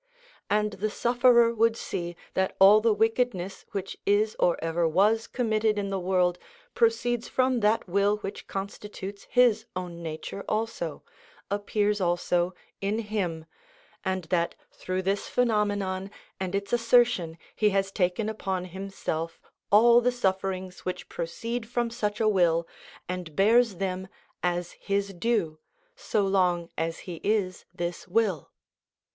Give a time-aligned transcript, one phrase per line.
[0.49, 5.77] And the sufferer would see that all the wickedness which is or ever was committed
[5.77, 6.39] in the world
[6.73, 11.03] proceeds from that will which constitutes his own nature also,
[11.51, 13.45] appears also in him,
[14.03, 16.09] and that through this phenomenon
[16.39, 19.39] and its assertion he has taken upon himself
[19.71, 22.67] all the sufferings which proceed from such a will
[23.07, 24.07] and bears them
[24.41, 25.59] as his due,
[25.95, 28.49] so long as he is this will.